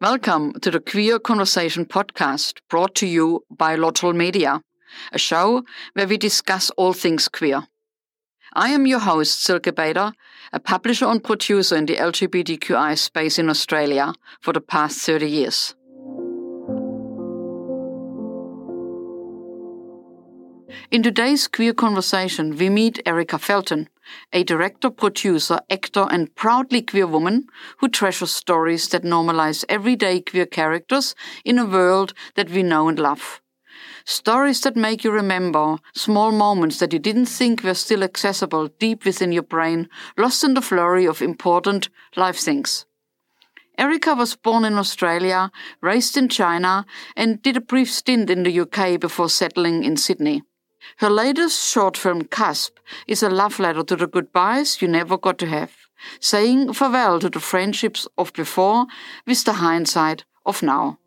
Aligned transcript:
Welcome 0.00 0.52
to 0.60 0.70
the 0.70 0.80
Queer 0.80 1.18
Conversation 1.18 1.86
podcast 1.86 2.58
brought 2.68 2.94
to 2.96 3.06
you 3.06 3.44
by 3.50 3.76
Lotl 3.76 4.14
Media, 4.14 4.62
a 5.12 5.18
show 5.18 5.64
where 5.94 6.06
we 6.06 6.16
discuss 6.16 6.70
all 6.76 6.92
things 6.92 7.28
queer. 7.28 7.66
I 8.54 8.68
am 8.68 8.86
your 8.86 9.00
host, 9.00 9.40
Silke 9.40 9.74
Bader, 9.74 10.12
a 10.52 10.60
publisher 10.60 11.06
and 11.06 11.22
producer 11.22 11.76
in 11.76 11.86
the 11.86 11.96
LGBTQI 11.96 12.98
space 12.98 13.38
in 13.38 13.48
Australia 13.48 14.12
for 14.40 14.52
the 14.52 14.60
past 14.60 14.98
30 14.98 15.28
years. 15.28 15.74
In 20.90 21.02
today's 21.02 21.48
queer 21.48 21.72
conversation, 21.74 22.56
we 22.56 22.68
meet 22.68 23.00
Erika 23.06 23.38
Felton, 23.38 23.88
a 24.32 24.44
director, 24.44 24.90
producer, 24.90 25.60
actor, 25.70 26.06
and 26.10 26.34
proudly 26.34 26.82
queer 26.82 27.06
woman 27.06 27.46
who 27.78 27.88
treasures 27.88 28.30
stories 28.30 28.88
that 28.88 29.02
normalize 29.02 29.64
everyday 29.68 30.20
queer 30.20 30.46
characters 30.46 31.14
in 31.44 31.58
a 31.58 31.64
world 31.64 32.14
that 32.34 32.50
we 32.50 32.62
know 32.62 32.88
and 32.88 32.98
love. 32.98 33.40
Stories 34.04 34.60
that 34.62 34.76
make 34.76 35.04
you 35.04 35.10
remember 35.10 35.78
small 35.94 36.32
moments 36.32 36.78
that 36.78 36.92
you 36.92 36.98
didn't 36.98 37.26
think 37.26 37.62
were 37.62 37.74
still 37.74 38.02
accessible 38.02 38.68
deep 38.78 39.04
within 39.04 39.32
your 39.32 39.44
brain, 39.44 39.88
lost 40.18 40.42
in 40.44 40.54
the 40.54 40.62
flurry 40.62 41.06
of 41.06 41.22
important 41.22 41.88
life 42.16 42.38
things. 42.38 42.84
Erika 43.78 44.14
was 44.14 44.36
born 44.36 44.64
in 44.64 44.74
Australia, 44.74 45.50
raised 45.80 46.16
in 46.16 46.28
China, 46.28 46.84
and 47.16 47.40
did 47.42 47.56
a 47.56 47.60
brief 47.60 47.90
stint 47.90 48.28
in 48.28 48.42
the 48.42 48.60
UK 48.60 49.00
before 49.00 49.28
settling 49.28 49.84
in 49.84 49.96
Sydney. 49.96 50.42
Her 50.98 51.10
latest 51.10 51.72
short 51.72 51.96
film, 51.96 52.24
Cusp, 52.24 52.78
is 53.06 53.22
a 53.22 53.30
love 53.30 53.58
letter 53.58 53.82
to 53.82 53.96
the 53.96 54.06
goodbyes 54.06 54.80
you 54.80 54.88
never 54.88 55.16
got 55.16 55.38
to 55.38 55.46
have, 55.46 55.72
saying 56.20 56.72
farewell 56.72 57.20
to 57.20 57.30
the 57.30 57.40
friendships 57.40 58.08
of 58.16 58.32
before 58.32 58.86
with 59.26 59.44
the 59.44 59.54
hindsight 59.54 60.24
of 60.44 60.62
now. 60.62 60.98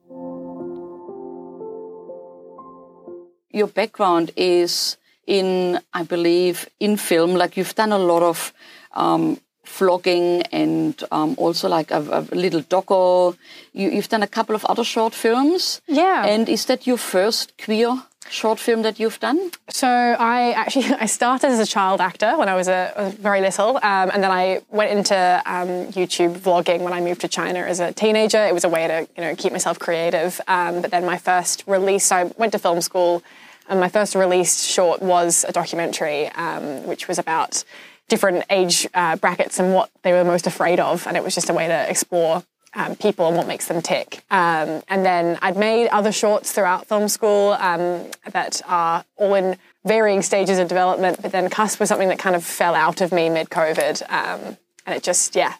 Your 3.51 3.67
background 3.67 4.31
is 4.35 4.97
in, 5.27 5.79
I 5.93 6.03
believe, 6.03 6.69
in 6.79 6.97
film. 6.97 7.35
Like 7.35 7.55
you've 7.55 7.75
done 7.75 7.93
a 7.93 7.97
lot 7.97 8.21
of 8.21 8.53
um, 8.93 9.39
vlogging 9.65 10.45
and 10.51 11.01
um, 11.11 11.35
also 11.37 11.69
like 11.69 11.91
a, 11.91 12.27
a 12.31 12.35
little 12.35 12.61
doco. 12.61 13.37
You, 13.73 13.89
you've 13.89 14.09
done 14.09 14.23
a 14.23 14.27
couple 14.27 14.55
of 14.55 14.65
other 14.65 14.83
short 14.83 15.13
films. 15.13 15.81
Yeah. 15.87 16.25
And 16.25 16.49
is 16.49 16.65
that 16.65 16.85
your 16.85 16.97
first 16.97 17.53
queer 17.57 18.03
short 18.29 18.59
film 18.59 18.81
that 18.83 18.99
you've 18.99 19.19
done? 19.19 19.51
So 19.69 19.87
I 19.87 20.51
actually 20.51 20.85
I 20.99 21.05
started 21.05 21.47
as 21.47 21.59
a 21.59 21.65
child 21.65 22.01
actor 22.01 22.37
when 22.37 22.49
I 22.49 22.55
was 22.55 22.67
a, 22.67 22.93
a 22.95 23.09
very 23.09 23.41
little, 23.41 23.77
um, 23.77 24.11
and 24.13 24.23
then 24.23 24.31
I 24.31 24.61
went 24.69 24.91
into 24.91 25.15
um, 25.45 25.91
YouTube 25.93 26.37
vlogging 26.37 26.81
when 26.81 26.93
I 26.93 27.01
moved 27.01 27.21
to 27.21 27.27
China 27.27 27.59
as 27.59 27.79
a 27.79 27.91
teenager. 27.93 28.43
It 28.45 28.53
was 28.53 28.63
a 28.63 28.69
way 28.69 28.87
to 28.87 29.07
you 29.15 29.23
know 29.23 29.35
keep 29.35 29.51
myself 29.51 29.79
creative. 29.79 30.39
Um, 30.47 30.81
but 30.81 30.91
then 30.91 31.05
my 31.05 31.17
first 31.17 31.63
release, 31.67 32.11
I 32.11 32.25
went 32.37 32.51
to 32.53 32.59
film 32.59 32.81
school, 32.81 33.23
and 33.69 33.79
my 33.79 33.89
first 33.89 34.15
released 34.15 34.65
short 34.65 35.01
was 35.01 35.45
a 35.47 35.51
documentary, 35.51 36.29
um, 36.29 36.85
which 36.85 37.07
was 37.07 37.19
about 37.19 37.63
different 38.07 38.45
age 38.49 38.87
uh, 38.93 39.15
brackets 39.15 39.59
and 39.59 39.73
what 39.73 39.89
they 40.03 40.13
were 40.13 40.23
most 40.23 40.45
afraid 40.45 40.79
of, 40.79 41.07
and 41.07 41.17
it 41.17 41.23
was 41.23 41.33
just 41.33 41.49
a 41.49 41.53
way 41.53 41.67
to 41.67 41.89
explore 41.89 42.43
um, 42.75 42.95
people 42.95 43.27
and 43.27 43.37
what 43.37 43.47
makes 43.47 43.67
them 43.67 43.81
tick. 43.81 44.23
Um, 44.29 44.83
and 44.87 45.05
then 45.05 45.39
I'd 45.41 45.57
made 45.57 45.87
other 45.87 46.11
shorts 46.11 46.51
throughout 46.51 46.87
film 46.87 47.07
school 47.07 47.53
um, 47.59 48.05
that 48.31 48.61
are 48.67 49.05
all 49.17 49.33
in 49.33 49.57
varying 49.85 50.21
stages 50.21 50.59
of 50.59 50.67
development, 50.67 51.21
but 51.21 51.31
then 51.31 51.49
Cusp 51.49 51.79
was 51.79 51.89
something 51.89 52.09
that 52.09 52.19
kind 52.19 52.35
of 52.35 52.43
fell 52.43 52.75
out 52.75 53.01
of 53.01 53.11
me 53.11 53.29
mid 53.29 53.49
COVID. 53.49 54.01
Um, 54.09 54.57
and 54.85 54.95
it 54.95 55.03
just, 55.03 55.35
yeah. 55.35 55.53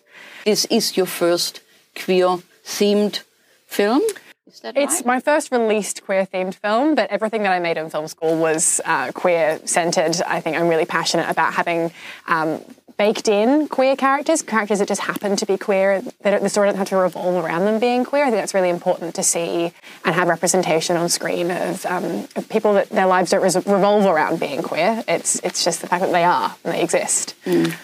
This 0.46 0.66
is 0.66 0.96
your 0.96 1.08
first 1.08 1.62
queer 1.96 2.38
themed 2.64 3.22
film? 3.66 4.02
It's 4.48 4.64
right? 4.64 5.06
my 5.06 5.20
first 5.20 5.52
released 5.52 6.06
queer 6.06 6.26
themed 6.26 6.56
film, 6.56 6.96
but 6.96 7.10
everything 7.10 7.44
that 7.44 7.52
I 7.52 7.60
made 7.60 7.78
in 7.78 7.90
film 7.90 8.08
school 8.08 8.38
was 8.38 8.80
uh, 8.86 9.12
queer 9.12 9.60
centered. 9.66 10.22
I 10.26 10.40
think 10.40 10.56
I'm 10.56 10.68
really 10.68 10.86
passionate 10.86 11.30
about 11.30 11.54
having 11.54 11.92
um, 12.28 12.62
baked 12.98 13.28
in 13.28 13.68
queer 13.68 13.96
characters, 13.96 14.42
characters 14.42 14.80
that 14.80 14.88
just 14.88 15.02
happen 15.02 15.36
to 15.36 15.46
be 15.46 15.58
queer. 15.58 16.02
the 16.02 16.50
story 16.50 16.68
doesn't 16.68 16.80
have 16.80 16.90
to 16.90 16.98
revolve 16.98 17.44
around 17.44 17.66
them 17.66 17.80
being 17.80 18.06
queer. 18.06 18.24
I 18.24 18.30
think 18.30 18.42
that's 18.42 18.54
really 18.54 18.70
important 18.70 19.16
to 19.16 19.24
see 19.24 19.72
and 20.04 20.16
have 20.16 20.28
representation 20.28 20.96
on 20.96 21.10
screen 21.10 21.52
of, 21.52 21.86
um, 21.86 22.28
of 22.36 22.48
people 22.50 22.74
that 22.74 22.90
their 22.90 23.06
lives 23.06 23.32
don't 23.32 23.44
revolve 23.44 24.06
around 24.06 24.40
being 24.40 24.62
queer. 24.62 25.04
It's 25.08 25.40
it's 25.44 25.64
just 25.64 25.82
the 25.82 25.88
fact 25.88 26.04
that 26.04 26.12
they 26.12 26.24
are 26.24 26.56
and 26.64 26.74
they 26.74 26.82
exist. 26.82 27.36
Mm. 27.46 27.76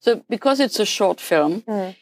So 0.00 0.24
because 0.28 0.60
it's 0.60 0.78
a 0.80 0.86
short 0.86 1.20
film. 1.20 1.62
Mm. 1.62 1.96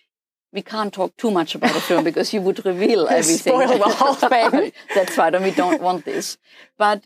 We 0.53 0.62
can't 0.62 0.93
talk 0.93 1.16
too 1.16 1.31
much 1.31 1.54
about 1.54 1.75
the 1.75 1.81
film 1.81 2.03
because 2.03 2.34
you 2.34 2.41
would 2.41 2.66
reveal 2.66 3.06
everything. 3.10 3.54
Spoil 3.54 3.78
the 3.78 3.84
whole 3.84 4.15
thing. 4.15 4.72
That's 4.97 5.16
right, 5.16 5.32
and 5.32 5.44
we 5.44 5.53
don't 5.53 5.81
want 5.81 6.04
this. 6.04 6.38
But 6.76 7.04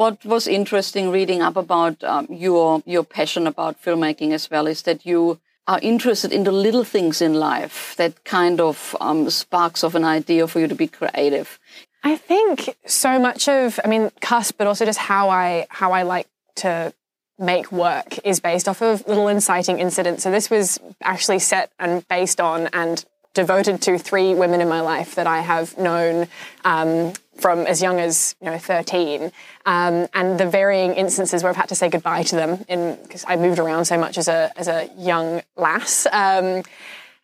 what 0.00 0.24
was 0.24 0.48
interesting 0.48 1.10
reading 1.10 1.42
up 1.42 1.56
about 1.56 2.02
um, 2.04 2.26
your 2.30 2.82
your 2.86 3.04
passion 3.04 3.46
about 3.46 3.82
filmmaking 3.84 4.32
as 4.32 4.50
well 4.50 4.66
is 4.66 4.82
that 4.82 5.04
you 5.04 5.38
are 5.66 5.78
interested 5.82 6.32
in 6.32 6.44
the 6.44 6.52
little 6.52 6.84
things 6.84 7.20
in 7.20 7.34
life 7.34 7.94
that 7.96 8.24
kind 8.24 8.60
of 8.60 8.96
um, 8.98 9.28
sparks 9.28 9.84
of 9.84 9.94
an 9.94 10.04
idea 10.04 10.46
for 10.46 10.58
you 10.58 10.68
to 10.68 10.74
be 10.74 10.86
creative. 10.86 11.58
I 12.02 12.16
think 12.16 12.76
so 12.86 13.18
much 13.18 13.46
of, 13.46 13.78
I 13.84 13.88
mean, 13.88 14.10
cusp, 14.22 14.56
but 14.56 14.66
also 14.66 14.86
just 14.86 14.98
how 14.98 15.28
I 15.28 15.66
how 15.68 15.92
I 15.92 16.02
like 16.02 16.28
to 16.64 16.94
make 17.38 17.70
work 17.70 18.18
is 18.24 18.40
based 18.40 18.68
off 18.68 18.80
of 18.80 19.06
little 19.06 19.28
inciting 19.28 19.78
incidents. 19.78 20.22
So 20.22 20.30
this 20.30 20.48
was 20.48 20.80
actually 21.02 21.40
set 21.40 21.70
and 21.78 22.08
based 22.08 22.40
on 22.40 22.68
and 22.72 23.04
devoted 23.34 23.80
to 23.82 23.98
three 23.98 24.34
women 24.34 24.60
in 24.60 24.68
my 24.68 24.80
life 24.80 25.14
that 25.14 25.26
I 25.26 25.40
have 25.40 25.76
known 25.78 26.26
um, 26.64 27.12
from 27.40 27.60
as 27.60 27.82
young 27.82 27.98
as 27.98 28.36
you 28.40 28.50
know 28.50 28.58
13, 28.58 29.32
um, 29.66 30.06
and 30.14 30.38
the 30.38 30.46
varying 30.46 30.94
instances 30.94 31.42
where 31.42 31.50
I've 31.50 31.56
had 31.56 31.68
to 31.70 31.74
say 31.74 31.88
goodbye 31.88 32.22
to 32.24 32.36
them 32.36 32.64
in 32.68 32.98
because 33.02 33.24
I 33.26 33.36
moved 33.36 33.58
around 33.58 33.86
so 33.86 33.98
much 33.98 34.18
as 34.18 34.28
a 34.28 34.52
as 34.56 34.68
a 34.68 34.88
young 34.96 35.42
lass, 35.56 36.06
um, 36.12 36.62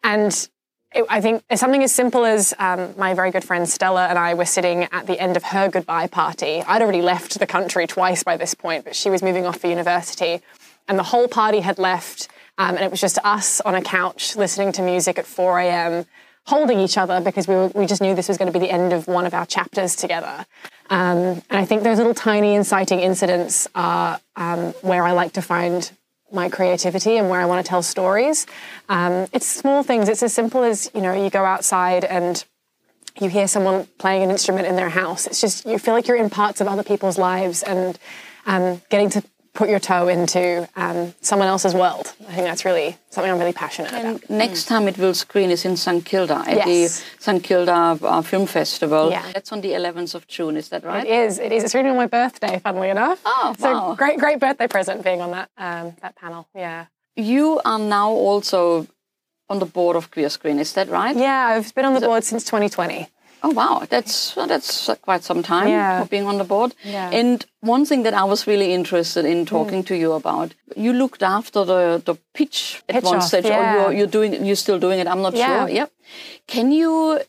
and. 0.03 0.49
I 1.11 1.21
think 1.21 1.43
something 1.57 1.83
as 1.83 1.93
simple 1.93 2.25
as 2.25 2.55
um, 2.59 2.95
my 2.97 3.13
very 3.13 3.31
good 3.31 3.45
friend 3.45 3.69
Stella 3.69 4.07
and 4.07 4.19
I 4.19 4.33
were 4.33 4.47
sitting 4.47 4.85
at 4.85 5.07
the 5.07 5.21
end 5.21 5.37
of 5.37 5.43
her 5.43 5.69
goodbye 5.69 6.07
party. 6.07 6.63
I'd 6.63 6.81
already 6.81 7.03
left 7.03 7.39
the 7.39 7.47
country 7.47 7.87
twice 7.87 8.23
by 8.23 8.39
this 8.39 8.55
point, 8.55 8.85
but 8.85 8.97
she 8.97 9.11
was 9.11 9.23
moving 9.23 9.45
off 9.45 9.59
for 9.59 9.67
university, 9.67 10.41
and 10.89 10.99
the 10.99 11.03
whole 11.03 11.29
party 11.29 11.61
had 11.61 11.79
left, 11.79 12.29
um, 12.57 12.77
and 12.77 12.85
it 12.85 12.91
was 12.91 13.01
just 13.01 13.19
us 13.25 13.61
on 13.61 13.75
a 13.75 13.83
couch 13.83 14.37
listening 14.37 14.73
to 14.73 14.81
music 14.81 15.19
at 15.19 15.27
4 15.27 15.59
a.m 15.59 16.07
holding 16.47 16.79
each 16.79 16.97
other 16.97 17.21
because 17.21 17.49
we, 17.49 17.55
were, 17.55 17.69
we 17.69 17.87
just 17.87 18.01
knew 18.01 18.15
this 18.15 18.29
was 18.29 18.39
going 18.39 18.53
to 18.53 18.59
be 18.59 18.65
the 18.65 18.71
end 18.71 18.93
of 18.93 19.09
one 19.09 19.27
of 19.27 19.35
our 19.35 19.47
chapters 19.47 19.97
together. 19.97 20.47
Um, 20.91 21.43
and 21.51 21.59
I 21.59 21.65
think 21.65 21.83
those 21.83 21.99
little 21.99 22.15
tiny 22.15 22.55
inciting 22.55 23.01
incidents 23.01 23.67
are 23.75 24.21
um, 24.37 24.73
where 24.83 25.03
I 25.03 25.13
like 25.13 25.33
to 25.33 25.43
find 25.43 25.91
my 26.33 26.49
creativity 26.49 27.17
and 27.17 27.29
where 27.29 27.41
I 27.41 27.47
want 27.47 27.65
to 27.65 27.69
tell 27.69 27.83
stories. 27.83 28.47
Um, 28.89 29.27
it's 29.33 29.47
small 29.47 29.83
things. 29.83 30.09
It's 30.09 30.23
as 30.23 30.33
simple 30.33 30.63
as, 30.63 30.91
you 30.95 31.01
know, 31.01 31.13
you 31.13 31.31
go 31.31 31.45
outside 31.45 32.05
and 32.05 32.45
you 33.21 33.29
hear 33.29 33.49
someone 33.49 33.87
playing 33.99 34.23
an 34.23 34.31
instrument 34.31 34.67
in 34.67 34.77
their 34.77 34.89
house. 34.89 35.27
It's 35.27 35.41
just, 35.41 35.67
you 35.67 35.79
feel 35.79 35.95
like 35.95 36.07
you're 36.07 36.17
in 36.17 36.31
parts 36.31 36.61
of 36.61 36.69
other 36.69 36.83
people's 36.83 37.19
lives 37.19 37.63
and 37.63 37.99
um, 38.45 38.83
getting 38.91 39.11
to 39.11 39.23
put 39.57 39.69
your 39.69 39.81
toe 39.81 40.09
into 40.09 40.69
um, 40.77 41.15
someone 41.21 41.49
else's 41.49 41.75
world. 41.75 42.13
I 42.29 42.35
think 42.35 42.47
that's 42.47 42.65
really 42.65 42.97
something 43.11 43.31
I'm 43.33 43.39
really 43.39 43.53
passionate 43.53 43.91
about. 43.91 44.05
and 44.05 44.17
about. 44.17 44.31
Next 44.31 44.65
mm. 44.65 44.69
time 44.69 44.89
it 44.89 44.99
will 44.99 45.15
screen 45.15 45.51
is 45.51 45.65
in 45.65 45.77
St 45.77 46.05
Kilda 46.05 46.45
at 46.47 46.57
yes. 46.57 46.67
the 46.67 47.05
St 47.19 47.43
Kilda 47.43 47.99
uh, 48.03 48.23
Film 48.23 48.47
Festival. 48.47 49.11
Yeah. 49.11 49.33
That's 49.33 49.53
on 49.53 49.61
the 49.63 49.71
11th 49.71 50.15
of 50.15 50.27
June, 50.27 50.57
is 50.57 50.69
that 50.69 50.85
right? 50.85 51.07
It 51.07 51.11
is. 51.11 51.39
It 51.39 51.53
is. 51.53 51.65
It's 51.65 51.75
really 51.75 51.89
on 51.89 51.97
my 51.97 52.07
birthday, 52.07 52.59
funnily 52.59 52.91
enough. 52.91 53.21
Oh, 53.25 53.55
so 53.59 53.73
wow. 53.73 53.95
great, 53.95 54.19
great 54.19 54.39
birthday 54.39 54.69
present 54.69 55.03
being 55.03 55.21
on 55.21 55.31
that 55.33 55.51
um, 55.57 55.97
that 56.03 56.15
panel. 56.17 56.49
Yeah. 56.55 56.87
You 57.17 57.61
are 57.65 57.79
now 57.79 58.11
also 58.11 58.87
on 59.49 59.59
the 59.59 59.67
board 59.67 59.97
of 59.97 60.11
Queer 60.11 60.29
Screen, 60.29 60.59
is 60.59 60.73
that 60.75 60.89
right? 60.89 61.17
Yeah, 61.17 61.47
I've 61.47 61.75
been 61.75 61.85
on 61.85 61.95
the 61.95 62.01
board 62.01 62.25
since 62.25 62.45
2020. 62.45 63.09
Oh 63.47 63.51
wow, 63.51 63.87
that's 63.89 64.35
that's 64.35 64.91
quite 65.03 65.23
some 65.23 65.41
time 65.41 65.69
yeah. 65.69 66.03
for 66.03 66.09
being 66.09 66.27
on 66.27 66.39
the 66.39 66.45
board. 66.45 66.75
Yeah. 66.83 67.11
And 67.13 67.47
one 67.61 67.85
thing 67.87 68.03
that 68.03 68.13
I 68.13 68.25
was 68.25 68.49
really 68.49 68.73
interested 68.75 69.25
in 69.25 69.47
talking 69.47 69.83
mm. 69.85 69.87
to 69.87 69.95
you 69.95 70.15
about, 70.15 70.53
you 70.75 70.93
looked 70.93 71.23
after 71.23 71.65
the 71.65 72.03
the 72.05 72.17
pitch, 72.35 72.83
pitch 72.89 72.97
at 72.97 73.05
one 73.05 73.19
off, 73.19 73.23
stage, 73.23 73.45
yeah. 73.45 73.61
or 73.61 73.63
you're, 73.63 73.93
you're 73.99 74.13
doing 74.19 74.45
you're 74.45 74.57
still 74.57 74.81
doing 74.81 74.99
it. 74.99 75.07
I'm 75.07 75.23
not 75.23 75.37
yeah. 75.37 75.47
sure. 75.47 75.77
Yep. 75.77 75.93
Can 76.49 76.73
you 76.73 77.21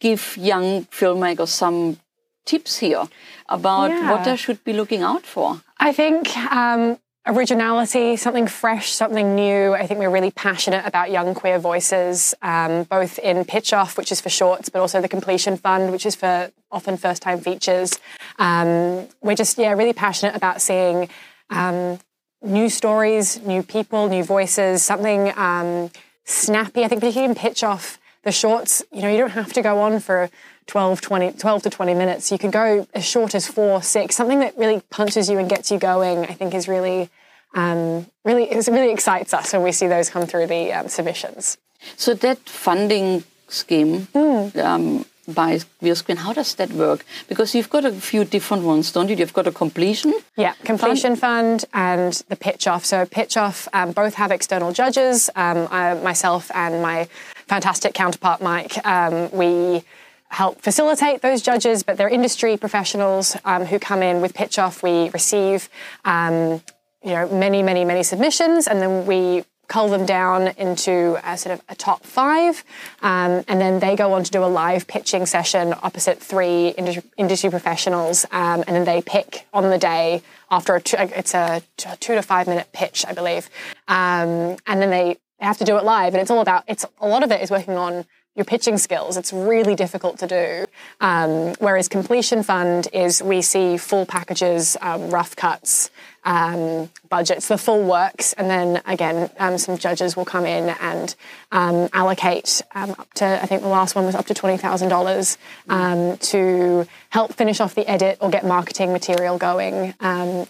give 0.00 0.36
young 0.36 0.86
filmmakers 0.86 1.48
some 1.48 2.00
tips 2.44 2.78
here 2.78 3.04
about 3.48 3.90
what 4.10 4.24
they 4.24 4.34
should 4.34 4.64
be 4.64 4.72
looking 4.72 5.02
out 5.02 5.24
for? 5.24 5.60
I 5.78 5.92
think 5.92 6.36
um, 6.50 6.98
originality, 7.26 8.16
something 8.16 8.46
fresh, 8.46 8.90
something 8.90 9.34
new. 9.34 9.74
I 9.74 9.86
think 9.86 10.00
we're 10.00 10.10
really 10.10 10.30
passionate 10.30 10.86
about 10.86 11.10
young 11.10 11.34
queer 11.34 11.58
voices, 11.58 12.34
um, 12.42 12.84
both 12.84 13.18
in 13.18 13.44
Pitch 13.44 13.72
Off, 13.72 13.98
which 13.98 14.10
is 14.10 14.20
for 14.20 14.30
shorts, 14.30 14.68
but 14.68 14.80
also 14.80 15.00
the 15.00 15.08
Completion 15.08 15.56
Fund, 15.56 15.92
which 15.92 16.06
is 16.06 16.14
for 16.14 16.50
often 16.70 16.96
first 16.96 17.22
time 17.22 17.40
features. 17.40 17.98
Um, 18.38 19.06
we're 19.20 19.36
just, 19.36 19.58
yeah, 19.58 19.72
really 19.72 19.92
passionate 19.92 20.34
about 20.34 20.62
seeing 20.62 21.08
um, 21.50 21.98
new 22.42 22.68
stories, 22.68 23.40
new 23.42 23.62
people, 23.62 24.08
new 24.08 24.24
voices, 24.24 24.82
something 24.82 25.32
um, 25.36 25.90
snappy. 26.24 26.84
I 26.84 26.88
think, 26.88 27.00
particularly 27.00 27.30
in 27.30 27.36
Pitch 27.36 27.62
Off, 27.62 27.98
the 28.22 28.32
shorts, 28.32 28.82
you 28.92 29.02
know, 29.02 29.10
you 29.10 29.18
don't 29.18 29.30
have 29.30 29.52
to 29.54 29.62
go 29.62 29.80
on 29.80 30.00
for 30.00 30.30
12, 30.70 31.00
20, 31.00 31.32
12 31.32 31.62
to 31.64 31.70
20 31.70 31.94
minutes. 31.94 32.30
You 32.30 32.38
could 32.38 32.52
go 32.52 32.86
as 32.94 33.04
short 33.04 33.34
as 33.34 33.48
four, 33.48 33.82
six, 33.82 34.14
something 34.14 34.38
that 34.38 34.56
really 34.56 34.80
punches 34.88 35.28
you 35.28 35.36
and 35.36 35.50
gets 35.50 35.72
you 35.72 35.80
going, 35.80 36.20
I 36.26 36.34
think 36.34 36.54
is 36.54 36.68
really, 36.68 37.10
um, 37.56 38.06
really, 38.24 38.44
it 38.44 38.68
really 38.68 38.92
excites 38.92 39.34
us 39.34 39.52
when 39.52 39.64
we 39.64 39.72
see 39.72 39.88
those 39.88 40.10
come 40.10 40.26
through 40.26 40.46
the 40.46 40.72
um, 40.72 40.86
submissions. 40.86 41.58
So 41.96 42.14
that 42.14 42.38
funding 42.48 43.24
scheme 43.48 44.06
mm. 44.14 44.56
um, 44.64 45.04
by 45.26 45.58
Queerscreen, 45.82 46.18
how 46.18 46.32
does 46.32 46.54
that 46.54 46.70
work? 46.70 47.04
Because 47.26 47.52
you've 47.52 47.70
got 47.70 47.84
a 47.84 47.90
few 47.90 48.24
different 48.24 48.62
ones, 48.62 48.92
don't 48.92 49.08
you? 49.08 49.16
You've 49.16 49.32
got 49.32 49.48
a 49.48 49.52
completion. 49.52 50.14
Yeah, 50.36 50.54
completion 50.62 51.16
fund, 51.16 51.62
fund 51.62 51.64
and 51.74 52.12
the 52.28 52.36
pitch 52.36 52.68
off. 52.68 52.84
So 52.84 53.06
pitch 53.06 53.36
off 53.36 53.66
um, 53.72 53.90
both 53.90 54.14
have 54.14 54.30
external 54.30 54.72
judges. 54.72 55.30
Um, 55.34 55.66
I, 55.72 55.94
myself 55.94 56.48
and 56.54 56.80
my 56.80 57.08
fantastic 57.48 57.92
counterpart 57.92 58.40
Mike, 58.40 58.86
um, 58.86 59.32
we 59.32 59.82
help 60.30 60.60
facilitate 60.62 61.22
those 61.22 61.42
judges, 61.42 61.82
but 61.82 61.96
they're 61.96 62.08
industry 62.08 62.56
professionals 62.56 63.36
um, 63.44 63.64
who 63.64 63.78
come 63.78 64.02
in 64.02 64.20
with 64.20 64.32
pitch 64.32 64.58
off. 64.58 64.82
We 64.82 65.10
receive 65.10 65.68
um, 66.04 66.62
you 67.02 67.12
know 67.12 67.28
many, 67.28 67.62
many, 67.62 67.84
many 67.84 68.02
submissions, 68.02 68.66
and 68.66 68.80
then 68.80 69.06
we 69.06 69.44
cull 69.66 69.88
them 69.88 70.04
down 70.04 70.48
into 70.58 71.16
a 71.24 71.36
sort 71.38 71.54
of 71.54 71.64
a 71.68 71.74
top 71.74 72.04
five, 72.04 72.64
um, 73.02 73.44
and 73.48 73.60
then 73.60 73.80
they 73.80 73.94
go 73.96 74.12
on 74.12 74.24
to 74.24 74.30
do 74.30 74.44
a 74.44 74.46
live 74.46 74.86
pitching 74.86 75.26
session 75.26 75.74
opposite 75.82 76.18
three 76.20 76.68
industry, 77.16 77.50
professionals, 77.50 78.24
um, 78.32 78.64
and 78.66 78.74
then 78.74 78.84
they 78.84 79.02
pick 79.02 79.46
on 79.52 79.70
the 79.70 79.78
day 79.78 80.22
after 80.50 80.74
a 80.74 80.80
two, 80.80 80.96
it's 80.98 81.34
a 81.34 81.62
two 82.00 82.14
to 82.14 82.22
five 82.22 82.46
minute 82.46 82.68
pitch, 82.72 83.04
I 83.06 83.12
believe, 83.12 83.48
um, 83.88 84.56
and 84.66 84.80
then 84.80 84.90
they 84.90 85.18
have 85.38 85.58
to 85.58 85.64
do 85.64 85.76
it 85.76 85.84
live, 85.84 86.14
and 86.14 86.20
it's 86.20 86.30
all 86.30 86.40
about 86.40 86.64
it's 86.68 86.84
a 87.00 87.08
lot 87.08 87.22
of 87.22 87.32
it 87.32 87.40
is 87.40 87.50
working 87.50 87.74
on 87.74 88.04
your 88.40 88.46
pitching 88.46 88.78
skills. 88.78 89.18
It's 89.18 89.34
really 89.34 89.74
difficult 89.74 90.18
to 90.20 90.26
do. 90.26 90.64
Um, 91.00 91.52
whereas 91.58 91.88
completion 91.88 92.42
fund 92.42 92.88
is 92.94 93.22
we 93.22 93.42
see 93.42 93.76
full 93.76 94.06
packages, 94.06 94.78
um, 94.80 95.10
rough 95.10 95.36
cuts, 95.36 95.90
um, 96.24 96.88
budgets, 97.10 97.48
the 97.48 97.58
full 97.58 97.84
works, 97.84 98.32
and 98.32 98.48
then 98.48 98.80
again, 98.86 99.28
um, 99.38 99.58
some 99.58 99.76
judges 99.76 100.16
will 100.16 100.24
come 100.24 100.46
in 100.46 100.70
and 100.80 101.14
um, 101.52 101.90
allocate 101.92 102.62
um, 102.74 102.92
up 102.92 103.12
to, 103.14 103.26
I 103.26 103.44
think 103.44 103.60
the 103.60 103.68
last 103.68 103.94
one 103.94 104.06
was 104.06 104.14
up 104.14 104.24
to 104.26 104.34
$20,000 104.34 105.36
um, 105.68 106.16
to 106.16 106.86
help 107.10 107.34
finish 107.34 107.60
off 107.60 107.74
the 107.74 107.86
edit 107.88 108.16
or 108.22 108.30
get 108.30 108.46
marketing 108.46 108.92
material 108.92 109.36
going. 109.36 109.94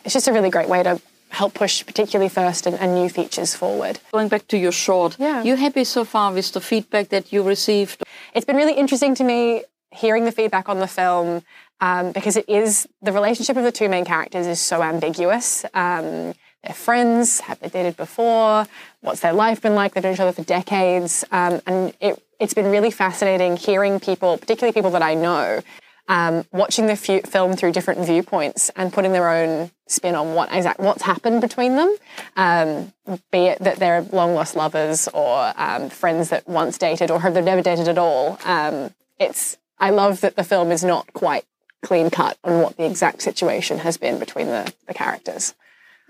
It's 0.04 0.14
just 0.14 0.28
a 0.28 0.32
really 0.32 0.50
great 0.50 0.68
way 0.68 0.84
to 0.84 1.00
help 1.30 1.54
push 1.54 1.84
particularly 1.86 2.28
first 2.28 2.66
and, 2.66 2.76
and, 2.78 2.94
new 2.94 3.08
features 3.08 3.54
forward. 3.54 3.98
Going 4.12 4.28
back 4.28 4.46
to 4.48 4.58
your 4.58 4.72
short, 4.72 5.16
yeah. 5.18 5.42
you 5.42 5.56
happy 5.56 5.84
so 5.84 6.04
far 6.04 6.32
with 6.32 6.52
the 6.52 6.60
feedback 6.60 7.08
that 7.08 7.32
you 7.32 7.42
received? 7.42 8.02
It's 8.34 8.44
been 8.44 8.56
really 8.56 8.74
interesting 8.74 9.14
to 9.16 9.24
me 9.24 9.64
hearing 9.90 10.24
the 10.24 10.32
feedback 10.32 10.68
on 10.68 10.78
the 10.78 10.86
film 10.86 11.42
um, 11.80 12.12
because 12.12 12.36
it 12.36 12.48
is 12.48 12.88
the 13.02 13.12
relationship 13.12 13.56
of 13.56 13.64
the 13.64 13.72
two 13.72 13.88
main 13.88 14.04
characters 14.04 14.46
is 14.46 14.60
so 14.60 14.82
ambiguous. 14.82 15.64
Um, 15.74 16.34
they're 16.62 16.74
friends, 16.74 17.40
have 17.40 17.58
they 17.60 17.68
dated 17.68 17.96
before? 17.96 18.66
What's 19.00 19.20
their 19.20 19.32
life 19.32 19.62
been 19.62 19.74
like? 19.74 19.94
They've 19.94 20.04
known 20.04 20.12
each 20.14 20.20
other 20.20 20.32
for 20.32 20.42
decades, 20.42 21.24
um, 21.32 21.60
and 21.66 21.94
it, 22.00 22.22
it's 22.38 22.52
been 22.52 22.70
really 22.70 22.90
fascinating 22.90 23.56
hearing 23.56 23.98
people, 23.98 24.36
particularly 24.36 24.72
people 24.72 24.90
that 24.90 25.02
I 25.02 25.14
know, 25.14 25.62
um, 26.10 26.44
watching 26.50 26.86
the 26.86 26.94
f- 26.94 27.24
film 27.30 27.54
through 27.54 27.70
different 27.70 28.04
viewpoints 28.04 28.68
and 28.74 28.92
putting 28.92 29.12
their 29.12 29.30
own 29.30 29.70
spin 29.86 30.16
on 30.16 30.34
what 30.34 30.52
exact 30.52 30.80
what's 30.80 31.02
happened 31.02 31.40
between 31.40 31.76
them. 31.76 31.96
Um, 32.36 32.92
be 33.30 33.46
it 33.46 33.60
that 33.60 33.76
they're 33.76 34.02
long 34.02 34.34
lost 34.34 34.56
lovers 34.56 35.06
or 35.14 35.52
um, 35.56 35.88
friends 35.88 36.30
that 36.30 36.48
once 36.48 36.78
dated 36.78 37.12
or 37.12 37.20
have 37.20 37.34
they've 37.34 37.44
never 37.44 37.62
dated 37.62 37.86
at 37.86 37.96
all. 37.96 38.40
Um, 38.44 38.92
it's 39.20 39.56
I 39.78 39.90
love 39.90 40.20
that 40.22 40.34
the 40.34 40.42
film 40.42 40.72
is 40.72 40.82
not 40.82 41.12
quite 41.12 41.44
clean 41.80 42.10
cut 42.10 42.36
on 42.42 42.60
what 42.60 42.76
the 42.76 42.86
exact 42.86 43.22
situation 43.22 43.78
has 43.78 43.96
been 43.96 44.18
between 44.18 44.48
the, 44.48 44.72
the 44.88 44.94
characters. 44.94 45.54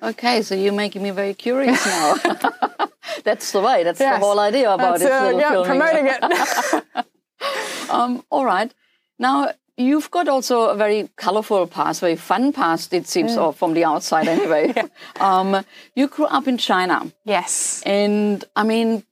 Okay, 0.03 0.41
so 0.41 0.55
you're 0.55 0.73
making 0.73 1.03
me 1.03 1.11
very 1.11 1.35
curious 1.35 1.85
now. 1.85 2.15
That's 3.25 3.53
the 3.53 3.61
way. 3.61 3.85
That's 3.85 4.01
yes. 4.01 4.19
the 4.19 4.27
whole 4.27 4.41
idea 4.41 4.73
about 4.73 4.99
That's, 4.99 5.05
it. 5.05 5.35
Uh, 5.35 5.39
yeah, 5.39 5.63
promoting 5.63 6.07
it. 6.07 7.91
um, 7.91 8.25
all 8.31 8.47
right. 8.47 8.73
Now 9.19 9.53
you've 9.81 10.11
got 10.11 10.29
also 10.29 10.69
a 10.69 10.77
very 10.77 11.09
colorful 11.17 11.67
past, 11.67 12.01
very 12.01 12.17
fun 12.17 12.53
past. 12.53 12.93
It 12.93 13.07
seems, 13.07 13.33
mm. 13.33 13.43
or 13.43 13.53
from 13.53 13.75
the 13.75 13.85
outside 13.85 14.29
anyway. 14.29 14.73
yeah. 14.77 14.87
um, 15.19 15.65
you 15.95 16.09
grew 16.09 16.27
up 16.27 16.47
in 16.47 16.59
China. 16.59 17.11
Yes. 17.25 17.83
And 17.87 18.45
I 18.55 18.63
mean, 18.63 19.05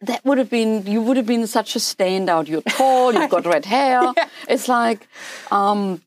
that 0.00 0.24
would 0.24 0.38
have 0.38 0.48
been 0.50 0.86
you 0.86 1.02
would 1.02 1.16
have 1.16 1.26
been 1.26 1.46
such 1.46 1.76
a 1.76 1.78
standout. 1.78 2.48
You're 2.48 2.62
tall, 2.62 3.12
you've 3.12 3.30
got 3.36 3.46
red 3.46 3.64
hair. 3.64 4.12
yeah. 4.16 4.28
It's 4.48 4.68
like, 4.68 5.06
um, 5.50 6.02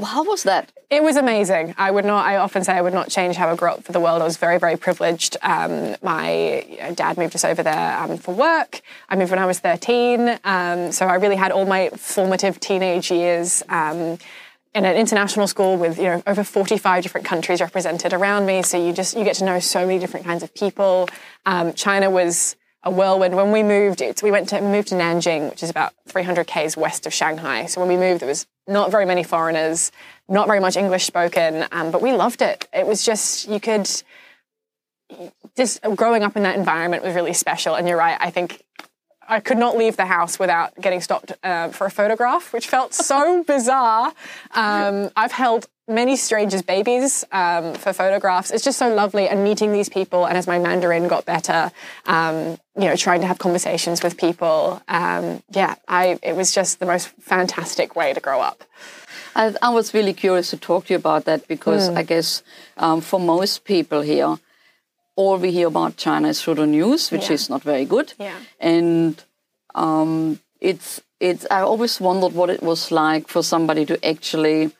how 0.00 0.24
was 0.24 0.44
that? 0.44 0.72
It 0.90 1.02
was 1.02 1.16
amazing. 1.16 1.74
I 1.76 1.90
would 1.90 2.04
not. 2.04 2.24
I 2.26 2.36
often 2.36 2.64
say 2.64 2.72
I 2.72 2.80
would 2.80 2.94
not 2.94 3.10
change 3.10 3.36
how 3.36 3.50
I 3.50 3.56
grew 3.56 3.70
up 3.70 3.84
for 3.84 3.92
the 3.92 4.00
world. 4.00 4.22
I 4.22 4.24
was 4.24 4.36
very, 4.36 4.58
very 4.58 4.76
privileged. 4.76 5.36
Um, 5.42 5.96
my 6.02 6.92
dad 6.94 7.18
moved 7.18 7.34
us 7.34 7.44
over 7.44 7.62
there 7.62 7.98
um, 7.98 8.16
for 8.16 8.34
work. 8.34 8.80
I 9.08 9.16
moved 9.16 9.30
when 9.30 9.38
I 9.38 9.46
was 9.46 9.58
13, 9.58 10.38
um, 10.44 10.92
so 10.92 11.06
I 11.06 11.14
really 11.16 11.36
had 11.36 11.52
all 11.52 11.66
my 11.66 11.90
formative 11.90 12.58
teenage 12.60 13.10
years 13.10 13.62
um, 13.68 14.18
in 14.74 14.86
an 14.86 14.96
international 14.96 15.46
school 15.46 15.76
with 15.76 15.98
you 15.98 16.04
know 16.04 16.22
over 16.26 16.42
45 16.42 17.02
different 17.02 17.26
countries 17.26 17.60
represented 17.60 18.12
around 18.12 18.46
me. 18.46 18.62
So 18.62 18.82
you 18.82 18.92
just 18.92 19.16
you 19.16 19.24
get 19.24 19.36
to 19.36 19.44
know 19.44 19.60
so 19.60 19.86
many 19.86 19.98
different 19.98 20.24
kinds 20.24 20.42
of 20.42 20.54
people. 20.54 21.08
Um, 21.44 21.74
China 21.74 22.08
was 22.10 22.56
a 22.82 22.90
whirlwind. 22.90 23.36
When 23.36 23.52
we 23.52 23.62
moved, 23.62 24.00
it, 24.00 24.22
we 24.22 24.30
went 24.30 24.48
to 24.50 24.60
we 24.60 24.68
moved 24.68 24.88
to 24.88 24.94
Nanjing, 24.94 25.50
which 25.50 25.62
is 25.62 25.70
about 25.70 25.92
300 26.08 26.46
k's 26.46 26.76
west 26.76 27.06
of 27.06 27.12
Shanghai. 27.12 27.66
So 27.66 27.80
when 27.80 27.88
we 27.88 27.96
moved, 27.96 28.20
there 28.20 28.28
was 28.28 28.46
not 28.66 28.90
very 28.90 29.06
many 29.06 29.22
foreigners, 29.22 29.92
not 30.28 30.46
very 30.46 30.60
much 30.60 30.76
English 30.76 31.04
spoken, 31.04 31.66
um, 31.72 31.90
but 31.90 32.00
we 32.00 32.12
loved 32.12 32.42
it. 32.42 32.68
It 32.72 32.86
was 32.86 33.04
just 33.04 33.48
you 33.48 33.60
could 33.60 33.88
just 35.56 35.82
growing 35.94 36.22
up 36.22 36.36
in 36.36 36.42
that 36.44 36.56
environment 36.56 37.02
was 37.02 37.14
really 37.14 37.34
special. 37.34 37.74
And 37.74 37.86
you're 37.86 37.98
right, 37.98 38.16
I 38.20 38.30
think 38.30 38.62
I 39.28 39.40
could 39.40 39.58
not 39.58 39.76
leave 39.76 39.96
the 39.96 40.06
house 40.06 40.38
without 40.38 40.74
getting 40.80 41.00
stopped 41.00 41.32
uh, 41.42 41.68
for 41.68 41.86
a 41.86 41.90
photograph, 41.90 42.52
which 42.52 42.66
felt 42.66 42.94
so 42.94 43.42
bizarre. 43.46 44.12
Um, 44.52 45.10
I've 45.16 45.32
held 45.32 45.66
many 45.92 46.16
strangers' 46.16 46.62
babies 46.62 47.24
um, 47.32 47.74
for 47.74 47.92
photographs. 47.92 48.50
It's 48.50 48.64
just 48.64 48.78
so 48.78 48.92
lovely, 48.92 49.28
and 49.28 49.44
meeting 49.44 49.72
these 49.72 49.88
people. 49.88 50.26
And 50.26 50.36
as 50.36 50.46
my 50.46 50.58
Mandarin 50.58 51.08
got 51.08 51.24
better, 51.24 51.70
um, 52.06 52.58
you 52.76 52.86
know, 52.88 52.96
trying 52.96 53.20
to 53.20 53.26
have 53.26 53.38
conversations 53.38 54.02
with 54.02 54.16
people. 54.16 54.82
Um, 54.88 55.42
yeah, 55.50 55.76
I 55.86 56.18
it 56.22 56.34
was 56.34 56.52
just 56.54 56.80
the 56.80 56.86
most 56.86 57.08
fantastic 57.20 57.94
way 57.94 58.12
to 58.12 58.20
grow 58.20 58.40
up. 58.40 58.64
I, 59.34 59.54
I 59.62 59.70
was 59.70 59.94
really 59.94 60.12
curious 60.12 60.50
to 60.50 60.56
talk 60.56 60.86
to 60.86 60.94
you 60.94 60.98
about 60.98 61.24
that 61.24 61.48
because 61.48 61.88
mm. 61.88 61.96
I 61.96 62.02
guess 62.02 62.42
um, 62.76 63.00
for 63.00 63.18
most 63.20 63.64
people 63.64 64.02
here, 64.02 64.36
all 65.16 65.38
we 65.38 65.52
hear 65.52 65.68
about 65.68 65.96
China 65.96 66.28
is 66.28 66.42
through 66.42 66.56
the 66.56 66.66
news, 66.66 67.10
which 67.10 67.28
yeah. 67.28 67.34
is 67.34 67.50
not 67.50 67.62
very 67.62 67.84
good. 67.84 68.14
Yeah. 68.18 68.36
And 68.60 69.22
um, 69.74 70.40
it's 70.60 71.00
it's. 71.20 71.46
I 71.50 71.60
always 71.60 72.00
wondered 72.00 72.32
what 72.32 72.50
it 72.50 72.62
was 72.62 72.90
like 72.90 73.28
for 73.28 73.42
somebody 73.42 73.84
to 73.86 74.06
actually 74.06 74.72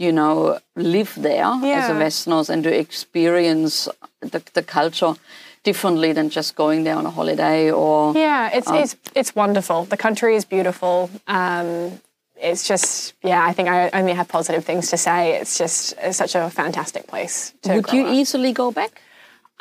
you 0.00 0.12
know, 0.12 0.58
live 0.76 1.14
there 1.14 1.52
yeah. 1.62 1.84
as 1.84 1.90
a 1.90 1.98
Westerners 1.98 2.48
and 2.48 2.64
to 2.64 2.74
experience 2.74 3.86
the, 4.20 4.42
the 4.54 4.62
culture 4.62 5.14
differently 5.62 6.14
than 6.14 6.30
just 6.30 6.56
going 6.56 6.84
there 6.84 6.96
on 6.96 7.04
a 7.04 7.10
holiday 7.10 7.70
or 7.70 8.14
yeah 8.14 8.48
it's 8.54 8.66
um, 8.68 8.76
it's 8.76 8.96
it's 9.14 9.36
wonderful 9.36 9.84
the 9.84 9.96
country 9.96 10.34
is 10.34 10.46
beautiful 10.46 11.10
um, 11.26 12.00
it's 12.40 12.66
just 12.66 13.12
yeah 13.22 13.44
i 13.44 13.52
think 13.52 13.68
i 13.68 13.90
only 13.90 14.14
have 14.14 14.26
positive 14.26 14.64
things 14.64 14.88
to 14.88 14.96
say 14.96 15.38
it's 15.38 15.58
just 15.58 15.92
it's 15.98 16.16
such 16.16 16.34
a 16.34 16.48
fantastic 16.48 17.06
place 17.06 17.52
would 17.66 17.92
you 17.92 18.06
up. 18.06 18.14
easily 18.14 18.54
go 18.54 18.72
back 18.72 19.02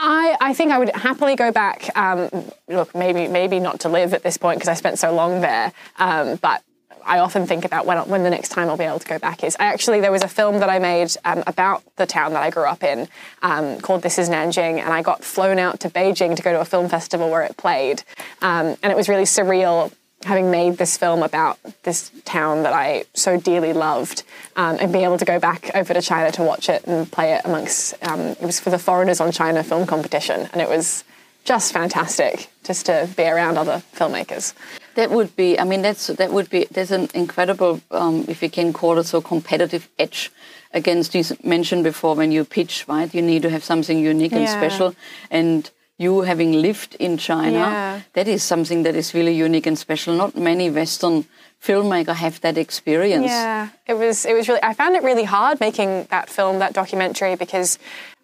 I, 0.02 0.38
I 0.40 0.54
think 0.54 0.72
I 0.72 0.80
would 0.80 0.96
happily 0.96 1.36
go 1.36 1.52
back. 1.52 1.90
Um, 1.98 2.30
look, 2.70 2.96
maybe 2.96 3.28
maybe 3.28 3.60
not 3.60 3.82
to 3.82 3.90
live 3.90 4.14
at 4.14 4.24
this 4.24 4.38
point 4.38 4.58
because 4.58 4.70
I 4.70 4.76
spent 4.76 4.98
so 4.98 5.14
long 5.14 5.42
there. 5.42 5.74
Um, 5.98 6.38
but 6.38 6.64
I 7.10 7.20
often 7.20 7.48
think 7.48 7.66
about 7.66 7.86
when, 7.86 7.98
when 8.08 8.24
the 8.24 8.30
next 8.30 8.50
time 8.50 8.70
I'll 8.70 8.78
be 8.78 8.84
able 8.84 9.00
to 9.00 9.08
go 9.08 9.20
back 9.20 9.44
is. 9.44 9.58
I 9.60 9.66
actually, 9.66 10.00
there 10.00 10.12
was 10.12 10.22
a 10.22 10.28
film 10.28 10.60
that 10.60 10.70
I 10.70 10.80
made 10.80 11.16
um, 11.26 11.44
about 11.48 11.84
the 11.96 12.06
town 12.06 12.34
that 12.34 12.44
I 12.44 12.52
grew 12.52 12.66
up 12.66 12.84
in 12.84 13.08
um, 13.42 13.80
called 13.80 14.04
This 14.04 14.20
Is 14.20 14.30
Nanjing, 14.30 14.80
and 14.80 14.94
I 14.94 15.02
got 15.02 15.24
flown 15.24 15.58
out 15.58 15.80
to 15.82 15.90
Beijing 15.90 16.36
to 16.36 16.44
go 16.44 16.54
to 16.54 16.62
a 16.62 16.66
film 16.66 16.88
festival 16.88 17.30
where 17.30 17.42
it 17.42 17.58
played. 17.58 18.04
Um, 18.42 18.78
and 18.84 18.92
it 18.92 18.96
was 18.96 19.10
really 19.10 19.24
surreal 19.24 19.92
having 20.24 20.52
made 20.52 20.78
this 20.78 20.98
film 20.98 21.24
about 21.24 21.58
this 21.84 22.12
town 22.26 22.64
that 22.64 22.74
I 22.74 23.06
so 23.14 23.40
dearly 23.40 23.74
loved 23.74 24.24
um, 24.56 24.78
and 24.80 24.92
being 24.92 25.06
able 25.06 25.18
to 25.18 25.26
go 25.26 25.40
back 25.40 25.72
over 25.74 25.94
to 25.94 26.02
China 26.02 26.32
to 26.34 26.44
watch 26.44 26.68
it 26.70 26.86
and 26.86 27.10
play 27.10 27.34
it 27.34 27.42
amongst, 27.46 27.96
um, 28.06 28.20
it 28.20 28.42
was 28.42 28.60
for 28.60 28.70
the 28.70 28.80
Foreigners 28.80 29.22
on 29.22 29.32
China 29.32 29.64
film 29.64 29.88
competition. 29.88 30.50
And 30.52 30.62
it 30.62 30.68
was 30.68 31.06
just 31.44 31.74
fantastic 31.74 32.50
just 32.64 32.86
to 32.86 33.10
be 33.18 33.24
around 33.24 33.58
other 33.58 33.82
filmmakers. 33.96 34.54
That 34.96 35.10
would 35.12 35.36
be, 35.36 35.60
I 35.60 35.64
mean, 35.64 35.82
that's 35.82 36.08
that 36.08 36.32
would 36.32 36.50
be. 36.50 36.68
There's 36.70 36.92
an 36.92 37.08
incredible, 37.14 37.82
um, 37.92 38.26
if 38.28 38.44
you 38.44 38.50
can 38.50 38.74
call 38.74 38.98
it 39.00 39.06
so, 39.06 39.22
competitive 39.22 39.88
edge 39.98 40.32
against 40.74 41.16
you 41.16 41.24
mentioned 41.44 41.84
before 41.84 42.16
when 42.16 42.32
you 42.32 42.46
pitch, 42.46 42.86
right? 42.88 43.14
You 43.14 43.22
need 43.22 43.42
to 43.44 43.50
have 43.50 43.64
something 43.64 43.98
unique 43.98 44.34
and 44.34 44.44
yeah. 44.44 44.58
special, 44.58 44.96
and 45.32 45.70
you 45.98 46.22
having 46.22 46.52
lived 46.62 46.96
in 47.00 47.18
China, 47.18 47.60
Yeah. 47.60 48.00
that 48.14 48.28
is 48.28 48.44
something 48.44 48.84
that 48.84 48.96
is 48.96 49.14
really 49.14 49.34
unique 49.34 49.68
and 49.68 49.78
special. 49.78 50.16
Not 50.16 50.36
many 50.36 50.70
Western 50.70 51.26
filmmakers 51.62 52.16
have 52.16 52.40
that 52.42 52.58
experience. 52.58 53.28
Yeah, 53.28 53.70
it 53.88 53.96
was. 53.96 54.26
It 54.26 54.34
was 54.34 54.48
really. 54.48 54.64
I 54.64 54.74
found 54.74 54.96
it 54.96 55.04
really 55.04 55.26
hard 55.26 55.60
making 55.60 56.08
that 56.10 56.30
film, 56.30 56.60
that 56.60 56.74
documentary, 56.74 57.36
because 57.36 57.80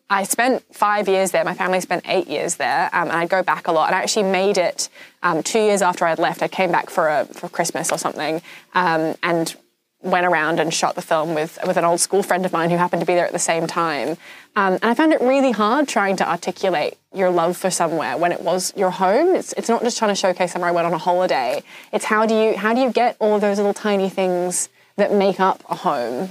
I 0.09 0.23
spent 0.23 0.63
five 0.73 1.07
years 1.07 1.31
there. 1.31 1.43
My 1.43 1.55
family 1.55 1.81
spent 1.81 2.03
eight 2.07 2.27
years 2.27 2.55
there, 2.55 2.89
um, 2.93 3.09
and 3.09 3.13
I'd 3.13 3.29
go 3.29 3.41
back 3.41 3.67
a 3.67 3.71
lot. 3.71 3.87
And 3.87 3.95
I 3.95 4.01
actually 4.01 4.29
made 4.31 4.57
it 4.57 4.89
um, 5.23 5.41
two 5.41 5.59
years 5.59 5.81
after 5.81 6.05
I'd 6.05 6.19
left. 6.19 6.43
I 6.43 6.47
came 6.47 6.71
back 6.71 6.89
for 6.89 7.07
a 7.07 7.25
for 7.25 7.49
Christmas 7.49 7.91
or 7.91 7.97
something, 7.97 8.41
um, 8.75 9.15
and 9.23 9.55
went 10.01 10.27
around 10.27 10.59
and 10.59 10.71
shot 10.71 10.93
the 10.93 11.01
film 11.01 11.33
with 11.33 11.57
with 11.65 11.77
an 11.77 11.83
old 11.83 11.99
school 11.99 12.21
friend 12.21 12.45
of 12.45 12.53
mine 12.53 12.69
who 12.69 12.77
happened 12.77 12.99
to 12.99 13.05
be 13.05 13.15
there 13.15 13.25
at 13.25 13.33
the 13.33 13.39
same 13.39 13.65
time. 13.65 14.09
Um, 14.55 14.73
and 14.73 14.85
I 14.85 14.93
found 14.93 15.11
it 15.11 15.21
really 15.21 15.51
hard 15.51 15.87
trying 15.87 16.15
to 16.17 16.29
articulate 16.29 16.97
your 17.11 17.31
love 17.31 17.57
for 17.57 17.71
somewhere 17.71 18.15
when 18.15 18.31
it 18.31 18.41
was 18.41 18.73
your 18.77 18.91
home. 18.91 19.35
It's 19.35 19.53
it's 19.53 19.69
not 19.69 19.81
just 19.81 19.97
trying 19.97 20.11
to 20.11 20.15
showcase 20.15 20.51
somewhere 20.51 20.69
I 20.69 20.73
went 20.73 20.85
on 20.85 20.93
a 20.93 20.99
holiday. 20.99 21.63
It's 21.91 22.05
how 22.05 22.27
do 22.27 22.35
you 22.35 22.55
how 22.55 22.75
do 22.75 22.81
you 22.81 22.91
get 22.91 23.17
all 23.19 23.35
of 23.35 23.41
those 23.41 23.57
little 23.57 23.73
tiny 23.73 24.09
things 24.09 24.69
that 24.97 25.11
make 25.11 25.39
up 25.39 25.63
a 25.67 25.75
home. 25.75 26.29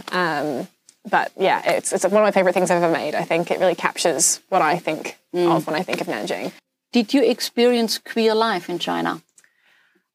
But 1.08 1.32
yeah, 1.38 1.62
it's 1.64 1.92
it's 1.92 2.04
one 2.04 2.14
of 2.14 2.22
my 2.22 2.30
favorite 2.30 2.54
things 2.54 2.70
I've 2.70 2.82
ever 2.82 2.92
made. 2.92 3.14
I 3.14 3.24
think 3.24 3.50
it 3.50 3.60
really 3.60 3.74
captures 3.74 4.40
what 4.48 4.62
I 4.62 4.78
think 4.78 5.18
of 5.34 5.66
when 5.66 5.76
I 5.76 5.82
think 5.82 6.00
of 6.00 6.06
Nanjing. 6.06 6.52
Did 6.92 7.12
you 7.12 7.22
experience 7.22 7.98
queer 7.98 8.34
life 8.34 8.70
in 8.70 8.78
China? 8.78 9.20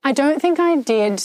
I 0.04 0.14
don't 0.14 0.42
think 0.42 0.60
I 0.60 0.78
did 0.78 1.22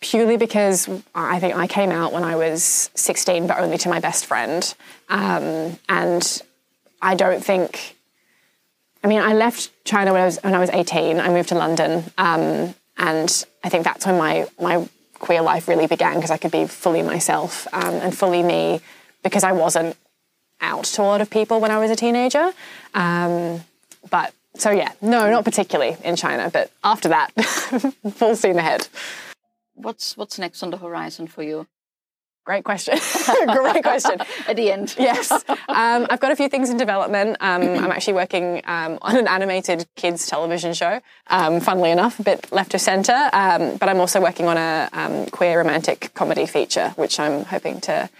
purely 0.00 0.36
because 0.36 0.88
I 1.14 1.40
think 1.40 1.56
I 1.56 1.66
came 1.66 1.90
out 1.90 2.12
when 2.12 2.22
I 2.22 2.36
was 2.36 2.90
16, 2.94 3.46
but 3.46 3.58
only 3.58 3.78
to 3.78 3.88
my 3.88 4.00
best 4.00 4.26
friend. 4.26 4.74
Um, 5.08 5.78
and 5.88 6.42
I 7.02 7.14
don't 7.14 7.44
think, 7.44 7.96
I 9.02 9.08
mean, 9.08 9.20
I 9.20 9.34
left 9.34 9.70
China 9.84 10.12
when 10.12 10.22
I 10.22 10.26
was, 10.26 10.38
when 10.42 10.54
I 10.54 10.58
was 10.58 10.70
18. 10.70 11.20
I 11.20 11.28
moved 11.28 11.50
to 11.50 11.56
London. 11.56 12.04
Um, 12.16 12.74
and 12.96 13.46
I 13.62 13.68
think 13.68 13.84
that's 13.84 14.06
when 14.06 14.16
my, 14.16 14.46
my 14.60 14.88
queer 15.24 15.40
life 15.40 15.68
really 15.68 15.86
began 15.86 16.16
because 16.16 16.30
I 16.30 16.36
could 16.36 16.50
be 16.50 16.66
fully 16.66 17.02
myself 17.02 17.66
um, 17.72 17.94
and 17.94 18.16
fully 18.16 18.42
me 18.42 18.80
because 19.22 19.42
I 19.42 19.52
wasn't 19.52 19.96
out 20.60 20.84
to 20.84 21.02
a 21.02 21.04
lot 21.04 21.20
of 21.22 21.30
people 21.30 21.60
when 21.60 21.70
I 21.70 21.78
was 21.78 21.90
a 21.90 21.96
teenager. 21.96 22.52
Um, 22.92 23.62
but 24.10 24.34
so 24.56 24.70
yeah, 24.70 24.92
no, 25.00 25.30
not 25.30 25.44
particularly 25.44 25.96
in 26.04 26.16
China, 26.16 26.50
but 26.52 26.70
after 26.84 27.08
that, 27.08 27.32
full 28.12 28.36
steam 28.36 28.58
ahead. 28.58 28.86
What's 29.74 30.16
what's 30.16 30.38
next 30.38 30.62
on 30.62 30.70
the 30.70 30.76
horizon 30.76 31.26
for 31.26 31.42
you? 31.42 31.66
Great 32.44 32.64
question. 32.64 32.98
Great 33.46 33.82
question. 33.82 34.20
At 34.46 34.56
the 34.56 34.70
end. 34.70 34.94
Yes. 34.98 35.30
Um, 35.30 36.06
I've 36.10 36.20
got 36.20 36.30
a 36.30 36.36
few 36.36 36.48
things 36.50 36.68
in 36.68 36.76
development. 36.76 37.38
Um, 37.40 37.62
I'm 37.62 37.90
actually 37.90 38.12
working 38.14 38.60
um, 38.66 38.98
on 39.00 39.16
an 39.16 39.26
animated 39.26 39.86
kids 39.96 40.26
television 40.26 40.74
show, 40.74 41.00
um, 41.28 41.60
funnily 41.60 41.90
enough, 41.90 42.20
a 42.20 42.22
bit 42.22 42.52
left 42.52 42.74
of 42.74 42.82
centre. 42.82 43.30
Um, 43.32 43.78
but 43.78 43.88
I'm 43.88 43.98
also 43.98 44.20
working 44.20 44.46
on 44.46 44.58
a 44.58 44.90
um, 44.92 45.26
queer 45.26 45.56
romantic 45.58 46.12
comedy 46.12 46.44
feature, 46.44 46.90
which 46.96 47.18
I'm 47.18 47.44
hoping 47.44 47.80
to 47.82 48.10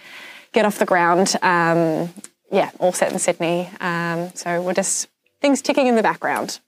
get 0.53 0.65
off 0.65 0.79
the 0.79 0.85
ground. 0.85 1.35
Um, 1.43 2.11
yeah, 2.51 2.71
all 2.79 2.93
set 2.93 3.11
in 3.13 3.19
Sydney. 3.19 3.69
Um, 3.79 4.31
so 4.33 4.59
we're 4.61 4.73
just 4.73 5.07
things 5.39 5.61
ticking 5.61 5.85
in 5.85 5.95
the 5.95 6.03
background. 6.03 6.59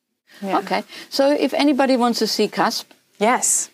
Okay. 0.43 0.83
So 1.09 1.31
if 1.31 1.55
anybody 1.55 1.97
wants 1.97 2.19
to 2.19 2.27
see 2.27 2.47
Cusp, 2.47 2.85
Yes. 3.19 3.69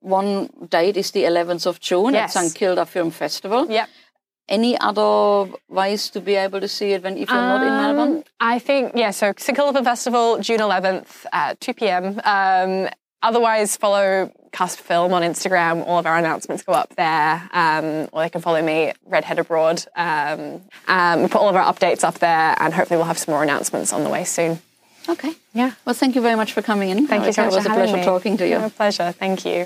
One 0.00 0.48
date 0.70 0.96
is 0.96 1.10
the 1.10 1.24
11th 1.24 1.66
of 1.66 1.80
June 1.80 2.14
Yes. 2.14 2.36
at 2.36 2.42
St 2.42 2.54
Kilda 2.54 2.86
Film 2.86 3.10
Festival. 3.10 3.70
Yep. 3.70 3.88
Any 4.48 4.78
other 4.78 5.50
ways 5.68 6.08
to 6.10 6.20
be 6.20 6.36
able 6.36 6.60
to 6.60 6.68
see 6.68 6.92
it 6.92 7.02
when 7.02 7.16
if 7.18 7.28
you're 7.28 7.36
not 7.36 7.62
in 7.62 7.68
Melbourne? 7.68 8.16
Um, 8.18 8.24
I 8.38 8.58
think, 8.60 8.92
yeah, 8.94 9.10
so 9.10 9.32
St 9.36 9.56
Kilda 9.56 9.72
Film 9.72 9.84
Festival, 9.84 10.38
June 10.38 10.60
11th 10.60 11.26
at 11.32 11.60
2 11.60 11.74
p.m. 11.74 12.20
Um, 12.24 12.88
otherwise, 13.22 13.76
follow 13.76 14.30
Cusp 14.52 14.78
Film 14.78 15.12
on 15.12 15.22
Instagram. 15.22 15.84
All 15.84 15.98
of 15.98 16.06
our 16.06 16.16
announcements 16.16 16.62
go 16.62 16.72
up 16.74 16.94
there. 16.94 17.48
Um, 17.52 18.08
or 18.12 18.22
they 18.22 18.30
can 18.30 18.40
follow 18.40 18.62
me, 18.62 18.92
Redhead 19.04 19.40
Abroad. 19.40 19.84
Um, 19.96 20.62
um, 20.86 21.22
we 21.22 21.28
put 21.28 21.40
all 21.40 21.48
of 21.48 21.56
our 21.56 21.64
updates 21.74 22.04
up 22.04 22.20
there, 22.20 22.54
and 22.60 22.72
hopefully, 22.72 22.98
we'll 22.98 23.06
have 23.06 23.18
some 23.18 23.32
more 23.32 23.42
announcements 23.42 23.92
on 23.92 24.04
the 24.04 24.10
way 24.10 24.22
soon. 24.24 24.60
Okay. 25.08 25.34
Yeah. 25.54 25.72
Well, 25.84 25.94
thank 25.94 26.14
you 26.14 26.20
very 26.20 26.36
much 26.36 26.52
for 26.52 26.62
coming 26.62 26.90
in. 26.90 27.06
Thank 27.06 27.26
you 27.26 27.32
so 27.32 27.44
much. 27.44 27.52
It 27.52 27.56
was 27.56 27.66
for 27.66 27.72
a 27.72 27.74
pleasure 27.74 27.96
me. 27.96 28.04
talking 28.04 28.36
to 28.38 28.48
you. 28.48 28.58
My 28.58 28.68
pleasure. 28.68 29.12
Thank 29.12 29.44
you. 29.44 29.64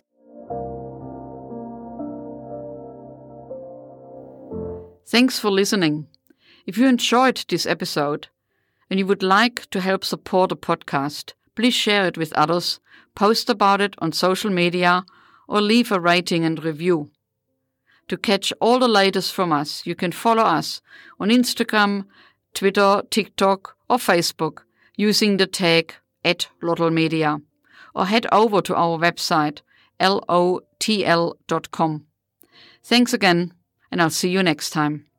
Thanks 5.07 5.39
for 5.39 5.51
listening. 5.51 6.07
If 6.67 6.79
you 6.79 6.87
enjoyed 6.87 7.45
this 7.49 7.67
episode 7.67 8.29
and 8.89 8.99
you 8.99 9.07
would 9.07 9.23
like 9.23 9.69
to 9.71 9.81
help 9.81 10.05
support 10.05 10.51
the 10.51 10.57
podcast, 10.57 11.33
please 11.57 11.75
share 11.75 12.07
it 12.07 12.17
with 12.17 12.33
others, 12.35 12.79
post 13.15 13.51
about 13.51 13.81
it 13.81 13.95
on 13.99 14.13
social 14.13 14.51
media, 14.51 15.05
or 15.49 15.61
leave 15.61 15.91
a 15.91 15.99
rating 15.99 16.45
and 16.45 16.63
review. 16.63 17.11
To 18.09 18.17
catch 18.17 18.53
all 18.61 18.79
the 18.79 18.89
latest 18.89 19.35
from 19.35 19.53
us, 19.53 19.85
you 19.85 19.95
can 19.95 20.13
follow 20.13 20.43
us 20.43 20.81
on 21.19 21.31
Instagram, 21.31 22.05
Twitter, 22.55 23.03
TikTok, 23.11 23.77
or 23.89 23.97
Facebook 23.97 24.63
using 24.97 25.37
the 25.37 25.47
tag 25.47 25.95
at 26.25 26.49
Lotl 26.63 26.93
Media, 26.93 27.41
or 27.95 28.07
head 28.07 28.27
over 28.33 28.61
to 28.63 28.75
our 28.75 28.99
website 28.99 29.61
lotl.com. 30.01 31.27
Thanks 32.83 33.13
again, 33.13 33.53
and 33.91 34.01
I'll 34.01 34.11
see 34.11 34.31
you 34.31 34.43
next 34.43 34.71
time. 34.71 35.10